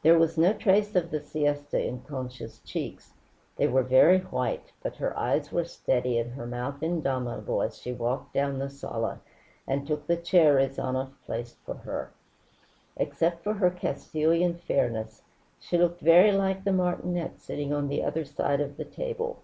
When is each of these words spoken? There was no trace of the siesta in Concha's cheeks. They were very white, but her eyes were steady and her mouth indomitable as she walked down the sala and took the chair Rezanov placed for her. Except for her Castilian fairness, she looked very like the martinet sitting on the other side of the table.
There 0.00 0.18
was 0.18 0.38
no 0.38 0.54
trace 0.54 0.96
of 0.96 1.10
the 1.10 1.20
siesta 1.20 1.86
in 1.86 2.00
Concha's 2.00 2.60
cheeks. 2.60 3.12
They 3.56 3.68
were 3.68 3.82
very 3.82 4.20
white, 4.20 4.72
but 4.82 4.96
her 4.96 5.14
eyes 5.18 5.52
were 5.52 5.66
steady 5.66 6.16
and 6.18 6.32
her 6.32 6.46
mouth 6.46 6.82
indomitable 6.82 7.60
as 7.60 7.76
she 7.76 7.92
walked 7.92 8.32
down 8.32 8.58
the 8.58 8.70
sala 8.70 9.20
and 9.66 9.86
took 9.86 10.06
the 10.06 10.16
chair 10.16 10.54
Rezanov 10.54 11.10
placed 11.26 11.58
for 11.66 11.74
her. 11.74 12.10
Except 12.96 13.44
for 13.44 13.52
her 13.52 13.68
Castilian 13.70 14.54
fairness, 14.54 15.20
she 15.60 15.76
looked 15.76 16.00
very 16.00 16.32
like 16.32 16.64
the 16.64 16.72
martinet 16.72 17.38
sitting 17.38 17.70
on 17.70 17.88
the 17.88 18.02
other 18.02 18.24
side 18.24 18.62
of 18.62 18.78
the 18.78 18.86
table. 18.86 19.40